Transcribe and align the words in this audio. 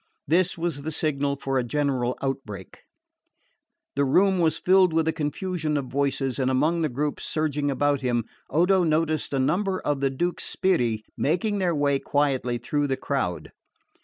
This 0.27 0.57
was 0.57 0.81
the 0.81 0.91
signal 0.91 1.35
for 1.35 1.59
a 1.59 1.63
general 1.63 2.17
outbreak. 2.23 2.79
The 3.95 4.03
room 4.03 4.39
was 4.39 4.57
filled 4.57 4.93
with 4.93 5.07
a 5.07 5.13
confusion 5.13 5.77
of 5.77 5.91
voices, 5.91 6.39
and 6.39 6.49
among 6.49 6.81
the 6.81 6.89
groups 6.89 7.23
surging 7.23 7.69
about 7.69 8.01
him 8.01 8.25
Odo 8.49 8.83
noticed 8.83 9.31
a 9.31 9.37
number 9.37 9.79
of 9.81 9.99
the 9.99 10.09
Duke's 10.09 10.45
sbirri 10.51 11.03
making 11.15 11.59
their 11.59 11.75
way 11.75 11.99
quietly 11.99 12.57
through 12.57 12.87
the 12.87 12.97
crowd. 12.97 13.51